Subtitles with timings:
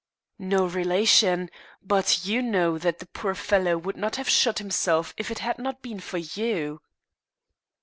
[0.39, 1.51] "No relation
[1.83, 5.59] but you know that the poor fellow would not have shot himself if it had
[5.59, 6.81] not been for you."